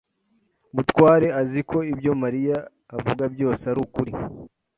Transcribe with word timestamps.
Mutware 0.75 1.27
azi 1.41 1.61
ko 1.69 1.77
ibyo 1.93 2.11
Mariya 2.21 2.57
avuga 2.97 3.23
byose 3.33 3.63
ari 3.71 3.79
ukuri. 3.85 4.13